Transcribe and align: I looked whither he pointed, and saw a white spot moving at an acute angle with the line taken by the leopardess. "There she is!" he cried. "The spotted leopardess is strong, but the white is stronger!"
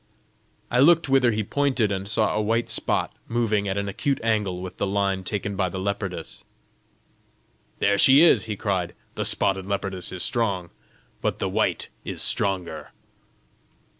I 0.71 0.79
looked 0.79 1.09
whither 1.09 1.29
he 1.31 1.43
pointed, 1.43 1.91
and 1.91 2.07
saw 2.07 2.33
a 2.33 2.41
white 2.41 2.71
spot 2.71 3.13
moving 3.27 3.67
at 3.67 3.77
an 3.77 3.87
acute 3.87 4.19
angle 4.23 4.59
with 4.59 4.77
the 4.77 4.87
line 4.87 5.23
taken 5.23 5.55
by 5.55 5.69
the 5.69 5.77
leopardess. 5.77 6.43
"There 7.77 7.99
she 7.99 8.23
is!" 8.23 8.45
he 8.45 8.55
cried. 8.55 8.95
"The 9.13 9.23
spotted 9.25 9.67
leopardess 9.67 10.11
is 10.11 10.23
strong, 10.23 10.71
but 11.21 11.37
the 11.37 11.49
white 11.49 11.89
is 12.03 12.23
stronger!" 12.23 12.93